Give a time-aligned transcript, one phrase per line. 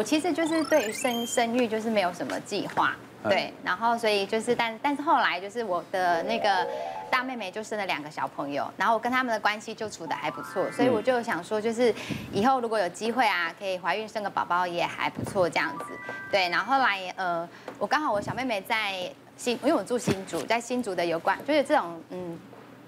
[0.00, 2.94] 我其实就是对于生生育就是没有什么计划，
[3.28, 6.64] 对，然后所以就是但但是后来就是我的那个
[7.10, 11.92] 大妹妹就生了两个小朋友，然后我跟他们的关系就处得还不错，所以我就想说就是
[12.32, 15.86] 以后如果有机会啊，可以怀孕生个宝宝也还不错这样子，
[16.30, 22.38] 对，然后后来呃我刚好我小妹妹在新，因为我住新竹，在新竹的有关就是这种嗯。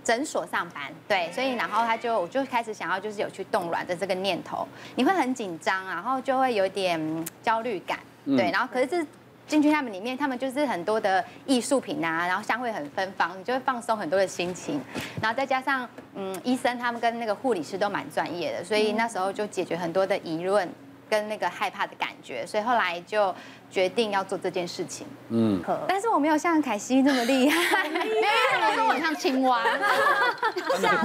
[0.03, 9.07] 诊所上班，对，所以然后他就我就开始想要就是有去冻卵的这个念头，你会很紧张，然后就会有点焦虑感，对，然后可是这
[9.47, 14.81] 进去他们里面，他们就是很多的艺术品啊，然后香味很芬芳，你就会放松很多的心情，
[15.21, 20.69] 然后再加上嗯医生他们跟那个护理师都蛮专业的，所以那时候就解决很多的疑问。
[21.11, 23.35] 跟那个害怕的感觉，所以后来就
[23.71, 25.07] 决定要做这件事情。
[25.31, 29.65] 嗯，但是我没有像凯西那么厉害，没有，我说我像青蛙，
[30.81, 31.05] 像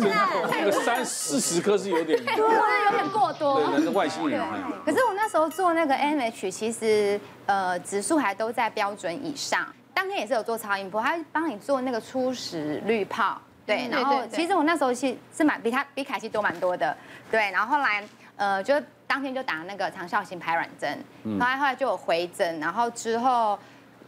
[0.51, 3.59] 那个三四十颗是有点，对，有点过多。
[3.61, 4.39] 对，那个外星人。
[4.85, 9.67] 可是我那时候做那个 AMH，其实呃指数还都在标准以上。
[9.93, 16.95] 当天也是有做超音波，他帮你做那个初始滤泡，对，然后其实我那时候是是蛮比他比凯西多蛮多的，
[17.31, 18.03] 对，然后后来
[18.37, 18.75] 呃就。
[19.07, 20.97] 当天就打那个长效型排卵针，
[21.39, 23.57] 后来后来就有回诊，然后之后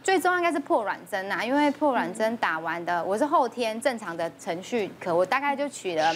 [0.02, 6.12] 最终应该是破卵针啊，因为破卵针打完的，我是后天正常的程序可我大概就取了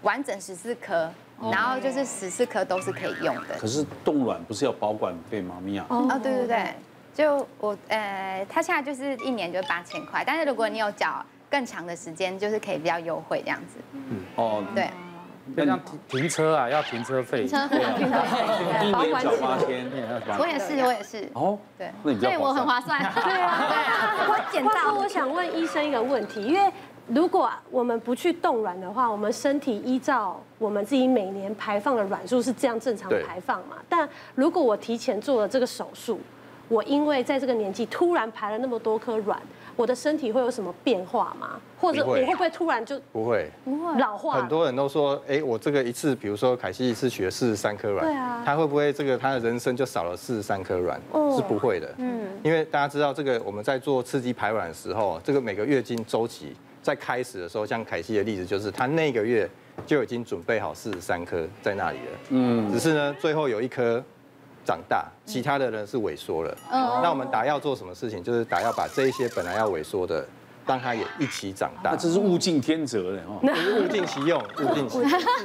[0.00, 1.12] 完整十四颗，
[1.52, 3.58] 然后就是十四颗都是可以用的。
[3.58, 5.56] 可是冻卵不是要保管费吗？
[5.62, 5.84] 米娅？
[5.90, 6.74] 哦，对对对，
[7.14, 13.78] 就我呃，他现在就是一年就八千块，但是如果你有缴更长的时间，就是可以比较优惠这样子。
[13.92, 14.88] 嗯，哦，对。
[15.56, 17.46] 要像停停车啊，要停车费。
[17.46, 19.86] 停车费，保管缴八千。
[20.38, 21.28] 我也是，我也是。
[21.34, 22.98] 哦，对，所以我很划算。
[23.14, 24.26] 对啊，对啊。
[24.28, 26.72] 我简单，我想问医生一个问题，因为
[27.06, 33.76] 如果我们不去冻卵的话，我们身体依照我们自己每年排放的卵数是这样正常排放嘛？
[33.88, 36.20] 但如果我提前做了这个手术，
[36.68, 39.40] 我因为在这个年纪突然排了那么多颗卵。
[39.78, 41.50] 我的身体会有什么变化吗？
[41.80, 44.34] 或者我会不会突然就不会不会老化？
[44.34, 51.00] 很多人都说，哎，我这个一次，比如说凯西一次取了四十三颗卵，对啊，他会不会这个他的人生就少了四十三颗卵？
[51.36, 59.48] 是不会的，嗯，因为大家知道这个我们在做刺激排卵的时候，这个每个月经周期在开始的时候，像凯西的例子就是他那个月
[59.86, 64.02] 就已经准备好四十三颗在那里了，嗯，只是呢最后有一颗。
[64.68, 66.54] 长大，其他的人是萎缩了。
[66.70, 68.22] 嗯，那我们打药做什么事情？
[68.22, 70.22] 就是打药把这一些本来要萎缩的。
[70.68, 74.98] 让它也一起长大，这是物尽天择的哦，物尽 其用，物尽其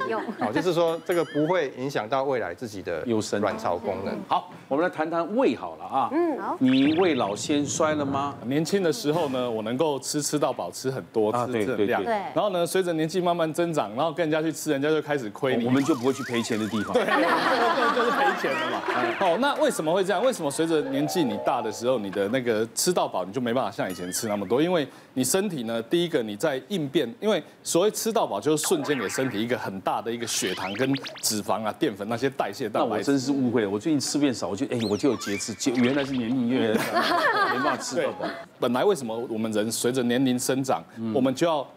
[0.09, 0.21] 用。
[0.37, 4.13] 好，就是说这个不会影响到未来自己的优生卵巢功能。
[4.27, 6.09] 好，我们来谈谈胃好了啊。
[6.11, 6.57] 嗯，好。
[6.59, 8.35] 你胃老先衰了吗？
[8.45, 12.03] 年轻的时候呢，我能够吃吃到饱，吃很多，吃这量。
[12.03, 12.13] 对。
[12.35, 15.65] 然后呢，随着年纪慢慢增长，然后跟人家去吃，人家就开始亏你。
[15.65, 16.91] 我们就不会去赔钱的地方。
[16.99, 18.81] 对，这个就是赔钱的嘛。
[19.17, 20.21] 好，那为什么会这样？
[20.21, 24.61] 为什么随着年纪你大的时候，你的那个吃到饱，你就没办法像以前吃那么多？
[24.61, 24.85] 因为
[25.15, 30.91] 你身体呢，第一个你在应变，因为所谓吃到饱，就是瞬间给身体一个很大的一个血糖跟
[31.21, 32.89] 脂肪啊、淀粉那些代谢蛋白。
[32.89, 38.27] 那我真是误会了，我最近吃变少，我就哎，我就有节制，原来是年龄越来越大，没办法吃到饱。
[38.59, 41.67] 本来为什么我们人随着年龄生长，我们就要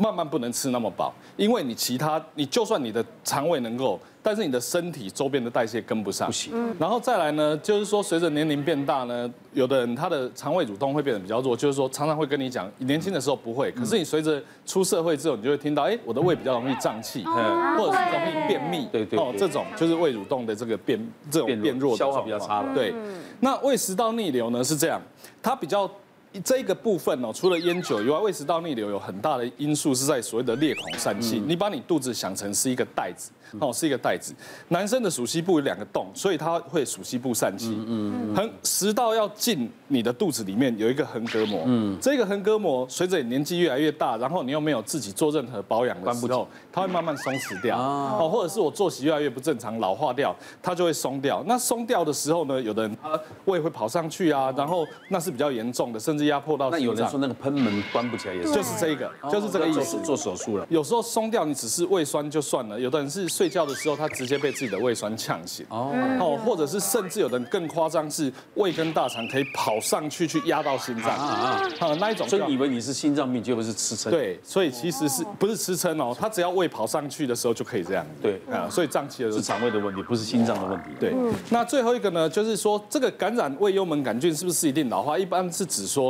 [0.00, 1.12] 慢慢不能吃那么饱？
[1.36, 4.00] 因为你其他，你就算你的肠胃能够。
[4.22, 6.52] 但是你的身体周边的代谢跟不上，不行。
[6.78, 21.00] 然后再来呢，就是说随着年龄变大呢，有的人他的肠胃蠕动会变得比较弱，就是说常常会跟你讲，年轻的时候不会，可是你随着出社会之后，你就会听到，哎，我的胃比较容易胀气，或者是容易便秘，对对，哦，这种就是胃蠕动的这个变
[21.30, 22.74] 这种变弱，消化比较差了。
[22.74, 22.92] 对，
[23.40, 25.00] 那胃食道逆流呢是这样，
[25.42, 25.90] 它比较。
[26.38, 31.42] 这个部分哦，除了烟酒以外，胃食道逆流有很大的因素是在所谓的裂孔疝气。
[31.44, 34.32] 你把你肚子想成是一个袋子，哦，是一个袋子。
[34.68, 37.74] 男生的鼠蹊部有两个洞，所以他会鼠蹊部疝气。
[37.88, 38.36] 嗯嗯。
[38.36, 41.64] 横食道要进你的肚子里面有一个横膈膜。
[41.66, 41.98] 嗯。
[42.00, 47.76] 这个横膈膜随着你年纪越来越大，然后你又没有自己做任何保养的时候，它会慢慢松弛掉。
[47.76, 48.30] 哦。
[48.32, 50.32] 或者是我作息越来越不正常，老化掉，
[50.62, 51.42] 它就会松掉。
[51.44, 56.19] 那松掉的时候呢，有的人他胃会跑上去啊，然后那是比较严重的，甚至。
[56.26, 59.98] 压迫到，那有人说那个喷门关不起来也是，就是这个，就是这个意思。
[60.00, 65.64] 做手术了，有时候松掉，你只是胃酸就算了，有的人是睡觉的时候，他直接被自己的胃酸呛醒。
[65.68, 72.28] 哦，哦，或者是甚至有的人更夸张，是胃跟大肠可以跑上去去压到心脏啊啊，那一种。
[72.28, 74.10] 所以以为你是心脏病，结果是吃撑。
[74.10, 76.16] 对，所以其实是不是吃撑哦？
[76.18, 78.06] 他只要胃跑上去的时候就可以这样。
[78.22, 80.90] 对啊，所以胀气的是肠胃的问题，不是心脏的问题。
[80.98, 81.14] 对，
[81.50, 85.18] 那最后一个呢，就是说这个感染胃幽门杆菌是不是一定老化？
[85.18, 86.09] 一般是指说。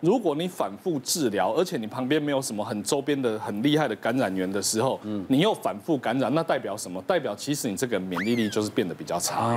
[0.00, 7.02] 如果你反复治疗，而且你旁边没有什么很周边的很厉害的感染源的时候，嗯，你又反复感染，那代表什么？
[7.02, 9.56] 代表其实你这个免疫力就是变得比较差。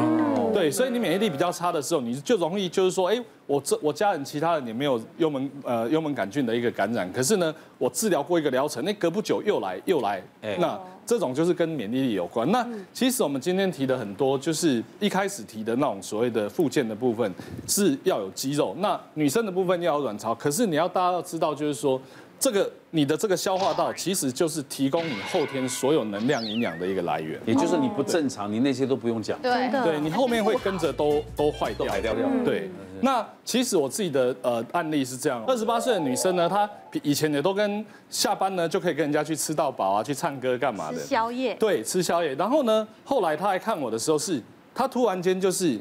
[0.54, 10.22] 对，所以你免疫力比较差的时候，你就容易就是说，哎，我这我家人其他人也没有幽门呃幽门杆菌的一个感染，可是呢，我治疗过一个疗程，那隔不久又来又来，
[10.60, 10.80] 那。
[11.04, 12.50] 这种就是跟免疫力有关。
[12.52, 17.30] 那其实我们今天提的很多，就是一开始提的那种所谓的附件的部分，
[17.68, 18.74] 是要有肌肉。
[18.78, 20.31] 那女生的部分要有卵巢。
[20.36, 22.00] 可是你要大家要知道，就是说，
[22.40, 27.40] 这个你的这个消化道，其实就是提供你后天所有能量营养的一个来源。
[27.46, 29.40] 也就是你不正常，你那些都不用讲。
[29.42, 32.28] 对，对你后面会跟着都都坏掉，坏掉掉。
[32.44, 32.70] 对。
[33.04, 36.70] 那其实我自己的呃案例是这样，二十八岁的女生呢，她
[37.02, 40.98] 以前也都跟下班呢就可以跟人家去吃到饱啊，去唱歌干嘛的？
[40.98, 41.56] 吃宵夜。
[41.56, 42.36] 对，吃宵夜。
[42.36, 44.42] 然后呢，后来她来看我的时候是，
[44.74, 45.80] 她突然间就是。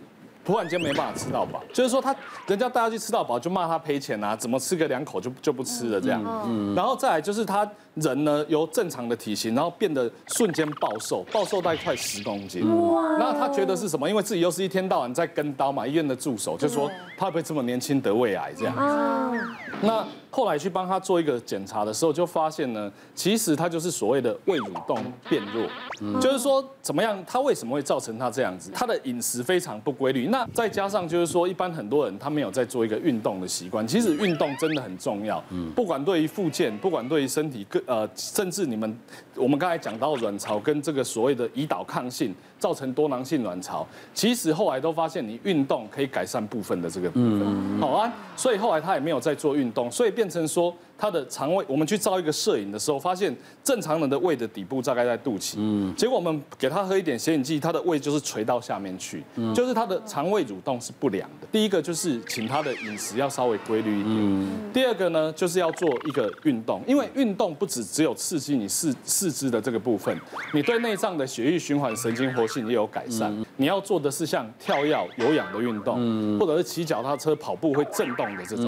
[0.50, 2.12] 突然间没办法吃到饱，就是说他
[2.48, 6.20] 人家带他去吃到饱，就骂他赔钱啊，怎么吃个两口就就不吃了这样。
[6.44, 7.64] 嗯，然后再来就是他
[8.00, 12.62] 人呢由正常的体型，然后变得瞬间暴瘦，暴瘦大概快十公斤。
[12.92, 13.16] 哇！
[13.18, 14.08] 然后他觉得是什么？
[14.08, 18.74] 因为自己又是一天到晚在跟刀嘛，医院的助手就说他会不会这么年轻得胃癌这样。
[18.74, 19.46] 子。
[19.82, 20.04] 那。
[20.32, 24.96] 后来去帮他做一个检查的时候，就发现呢，其实他就是所谓的胃蠕动
[25.28, 25.68] 变弱，
[26.00, 28.70] 嗯、就是说怎么样，他为什么会造成他这样子？
[28.72, 33.84] 他的饮食非常不规律，那再加上就是说，一般很多人他没有在做一个运动的习惯。
[33.84, 35.42] 其实运动真的很重要，
[35.74, 38.98] 不管对于复健，不管对于身体各呃，甚至你们
[39.34, 42.32] 我们刚才讲到卵巢跟这个所谓的胰岛抗性。
[42.60, 50.70] 造成多囊性卵巢，其实后来都发现你运动可以改善部分的这个部分，好啊，所以后来他也没有再做运动，所以变成说。
[51.00, 61.46] 他的肠胃，我们去照一个摄影的时候，发现正常人的胃的底部大概在肚脐，嗯，结果我们给他喝一点显影剂，他的胃就是垂到下面去，嗯，就是他的肠胃蠕动是不良的。
[61.50, 70.14] 第一个就是请他的饮食要稍微规律一点，嗯，第二个呢就是要做一个运动，因为运动不只只有刺激你四四肢的这个部分，
[70.52, 73.34] 你对内脏的血液循环、神经活性也有改善。
[73.56, 78.66] 你要做的是像跳跃、有氧的运动，或者是骑脚踏车、跑步会震动的这种，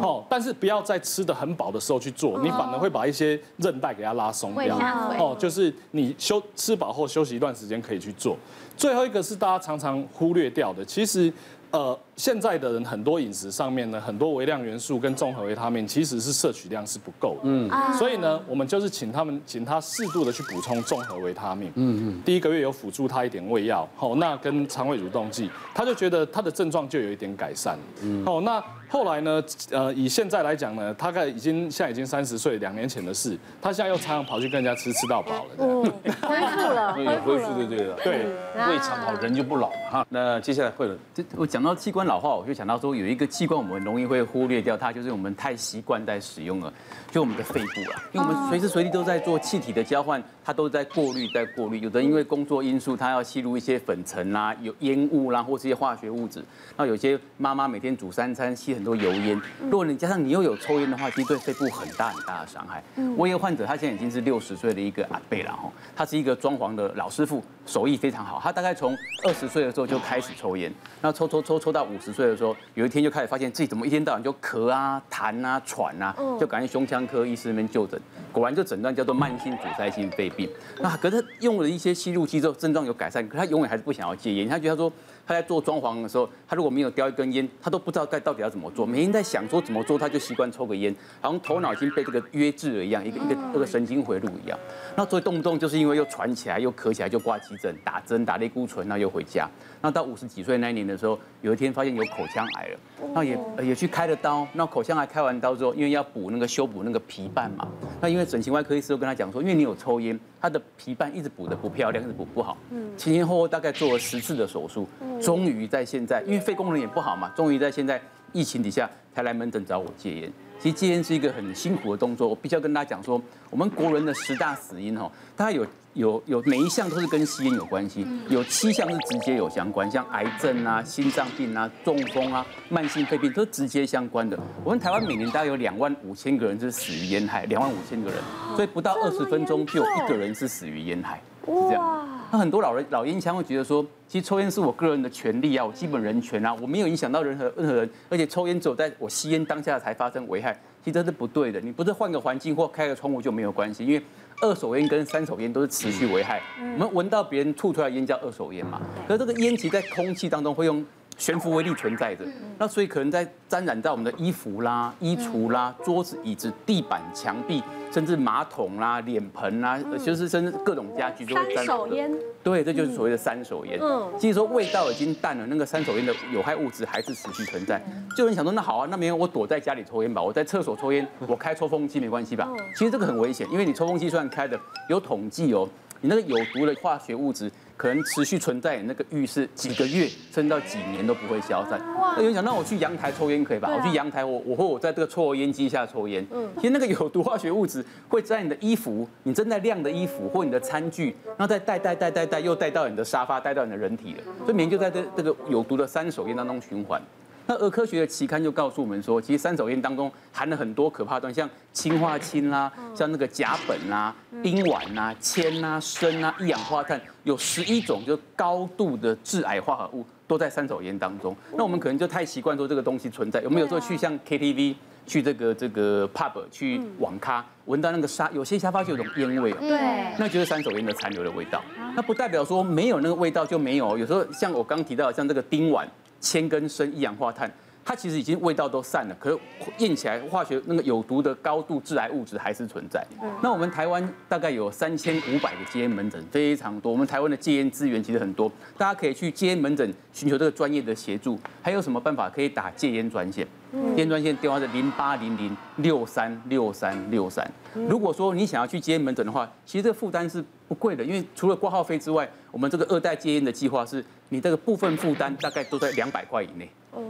[0.00, 4.78] 哦，但是不要再吃的很饱的时候去做，你反而会把一些韧带给它拉松掉。
[5.18, 8.36] 哦，就是你休吃饱后休息一段时间可以去做。
[8.76, 11.32] 最后一个是大家常常忽略掉的，其实。
[11.72, 17.40] 呃，现在的人很多饮食上面呢，很多微量元素跟综合维他命其实是摄取量是不够的。
[17.44, 21.72] 嗯，所以呢，我们就是请他们，请他适度的去补充综合维他命。
[21.76, 22.22] 嗯嗯。
[22.26, 27.78] 第一个月有辅助他一点胃药，好，那跟肠胃蠕动剂，他就觉得他的症状就有一点改善。
[28.02, 28.22] 嗯。
[28.22, 28.62] 好，那。
[28.92, 29.42] 后来呢？
[29.70, 33.38] 呃，以现在来讲呢，大概已经现在已经三十岁，两年前的事。
[33.62, 35.50] 他现在又常常跑去跟人家吃吃到饱了。
[35.56, 35.82] 嗯，
[36.20, 36.92] 恢复了，
[37.24, 38.26] 恢复了，对对对。
[38.68, 40.06] 胃肠好，人就不老嘛哈。
[40.10, 46.70] 那接下来会了，这我讲到器官老化，我就想到说有一个器官我们容易会忽略掉它，就是我们太习惯在使用了，
[47.10, 48.02] 就我们的肺部了。
[48.12, 51.80] 因为我们随时随地都在做气体的交换，它都在过滤，在过滤。
[51.80, 56.44] 有的因为工作因素，它要吸入一些粉尘啦、有烟雾啦，或是一些化学物质。
[56.76, 59.40] 那有些妈妈每天煮三餐吸很很多油烟，
[59.70, 62.82] 如果你加上你又有抽烟的话，其实对肺部很大很大的伤害。
[63.16, 68.40] 我有一个患者，他现在已经是六十岁的一个阿伯了哈，他是一个装潢的老师傅，手艺非常好。
[68.42, 68.92] 他大概从
[69.24, 78.00] 二十岁的时候就开始抽烟，那抽抽抽抽到五十岁的时候，有一天就开始发现自己怎么一天到晚就咳啊、痰啊、喘啊，就赶紧胸腔科医师那边就诊，
[78.32, 80.50] 果然就诊断叫做慢性阻塞性肺病。
[80.80, 84.92] 那可是他用了一些吸入剂之后，症状有改善，可他永远还是不想要戒烟，他觉得他说。
[85.26, 88.84] 他在做装潢的时候，他如果没有叼一根烟，他都不知道该到底要怎么做。
[88.84, 94.58] 每天在想说怎么做，他就习惯抽个烟，好像头脑已经被这个约制了一样，一个一个这个神经回路一样。
[94.96, 99.48] 那所以动不动就是因为又喘起来，又咳起来，就挂急诊打针打类固醇，然后又回家。
[99.80, 102.78] 那到五十几岁那一年的时候，有一天发现有口腔癌了，
[103.14, 104.46] 那也也去开了刀。
[104.52, 107.66] 那口腔癌开完刀之后，因为要补那个修补那个皮瓣嘛，
[108.00, 112.58] 那因为整形外科医师都跟他讲说，因为你有抽烟，他的皮瓣一直补的不漂亮，一直补不好。
[112.96, 114.88] 前前后后大概做了十次的手术，
[115.22, 120.32] 终于在现在，因为肺功能也不好嘛，终于在现在疫情底下才来门诊找我戒烟。
[120.62, 125.66] 其实戒烟是一个很辛苦的动作，我必须要跟大家讲说，我们国人的十大死因哈，大概有。
[125.94, 134.38] 有有每一项都是跟吸烟有关系，有七项是直接有相关，像癌症啊、心脏病啊、中风啊、慢性肺病都是直接相关的。
[134.64, 138.18] 我们台湾每年大概有两万五千个人是死于烟害，两万五千个人，
[138.56, 142.08] 所以不到二十分钟就有一个人是死于烟害，是这样。
[142.32, 151.60] 那很多老人老烟枪会觉得说，其实抽烟是我个人的权利啊，我基本人权啊，我没有影响到任何任何人，而且抽烟只有在我吸烟当下才发生危害，其实这是不对的。
[151.60, 154.02] 你不是换个环境或开个窗户就没有关系，因为。
[154.40, 156.42] 二手烟跟三手烟都是持续危害。
[156.58, 158.80] 我们闻到别人吐出来的烟叫二手烟嘛？
[159.06, 160.84] 可是这个烟其实在空气当中会用
[161.16, 162.24] 悬浮微粒存在着。
[162.58, 171.64] 那所以可能在沾染在我们的衣服啦、衣橱啦、桌子、椅子、地板、墙壁，甚至马桶啦、脸盆啦，就是甚至各种家具都会沾。
[171.64, 172.10] 三手烟。
[172.42, 173.78] 对，这就是所谓的三手烟。
[173.80, 174.10] 嗯。
[174.18, 177.80] 其实说味道已经淡了，那个三手烟的有害物质还是持续存在。
[178.16, 182.48] 就有人想说，那好啊，那没有我躲在家里抽烟吧，我在厕所抽烟，我开抽风机没关系吧？
[182.76, 185.68] 其实这个很危险，因为你抽风机虽然开的，有统计哦。
[186.04, 187.48] 你那个有毒的化学物质
[187.82, 191.80] 可能持续存在你那个浴室几个月，甚至到几年都不会消散。
[191.98, 193.68] 那有人想，那我去阳台抽烟可以吧？
[193.76, 196.24] 我去阳台，我我或我在这个抽油烟机下抽烟。
[196.30, 204.22] 嗯，其实那个有毒化学物质会在你的衣服，你正在晾的衣服或你的餐具，然后再带带带带带又带到你的沙发，带到你的人体了。
[204.44, 207.02] 所以每天就在这这个有毒的三手烟当中循环。
[207.46, 221.36] 那儿科学的期刊就告诉我们说，其实三手烟当中含了很多可怕的东西，像氰化氢啦，像那个甲苯啦、丁烷啦、铅啦、砷啦、一氧化碳，有十一种就高度的致癌化合物都在三手烟当中。
[221.56, 224.74] 那我们可能就太习惯说这个东西存在，有没有说去像 KTV、
[225.06, 231.60] 去这个这个 pub、去网咖，闻到那个沙，有些沙发就有种烟味，对，那就是三手烟的残留的味道。
[231.96, 235.84] 那不代表说没有那个味道就没有，有时候像我刚提到，像这个丁烷。
[236.22, 237.50] 铅跟砷、一氧化碳，
[237.84, 239.38] 它其实已经味道都散了，可是
[239.78, 243.04] 验起来化学那个有毒的高度致癌物质还是存在。
[243.42, 246.92] 那我们台湾大概有三千五百个戒烟门诊，非常多。
[246.92, 251.36] 我们台湾的戒烟资源其实很多，大家可以去戒烟门诊寻求这个专业的协助。
[251.60, 253.44] 还有什么办法可以打戒烟专线？
[253.72, 257.44] 戒烟专线电话是零八零零六三六三六三。
[257.74, 264.04] 如果说你想要去戒烟门诊的话，其实这个负担是不贵的，因为除了挂号费之外，我们这个二代戒烟的计划是。
[264.32, 266.66] 你这个部分负担大概都在两百块以内，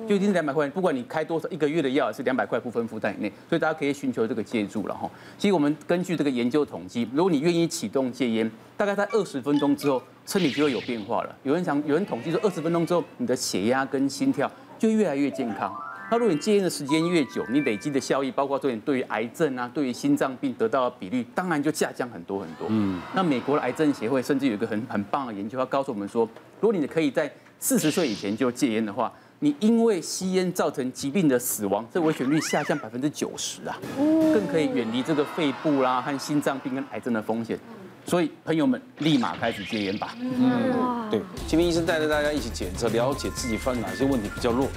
[0.09, 0.69] 就一定是两百块。
[0.71, 5.09] 不管你开多少一个月的药，是两百块部分负担以内，所以大家可以寻求这个借助了哈。
[5.39, 11.37] 其实我们根据这个研究统计，如果你愿意启动戒烟，大概在二十分钟之后，身体就会有变化了。
[11.45, 15.73] 有人想，有人统计说，二十分钟之后，你的血压跟心跳就越来越健康。
[16.13, 22.67] 那如果你戒烟的时间越久，你累积的效益，包括对你对于癌症啊，对于心脏病得到的比率，当然就下降很多很多。
[22.69, 23.01] 嗯。
[23.15, 26.29] 那美国的癌症协会甚至有一个很很棒的研究，它告诉我们说，
[26.61, 37.59] 如果你可以在四十岁以前就戒烟的话，你因为吸烟造成疾病的死亡，这危险率下降百分之九十啊，更可以远离这个肺部啦和心脏病跟癌症的风险。
[38.05, 40.15] 所以朋友们，立马开始戒烟吧。
[40.21, 44.69] 嗯，对，今天医生带着大家一起检测，了解自己犯哪些问题比较弱，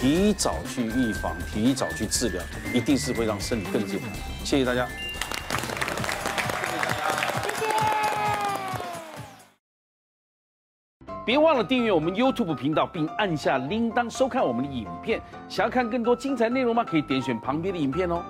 [0.00, 2.42] 提早去预防，提早去治疗，
[2.74, 4.08] 一定是会让身体更健康。
[4.44, 4.88] 谢谢大家。
[7.44, 7.66] 谢谢。
[11.24, 15.20] 别忘了订阅我们 YouTube 频道，并按下铃铛收看我们的影片。
[15.48, 16.82] 想要看更多精彩内容吗？
[16.82, 18.20] 可以点选旁边的影片哦。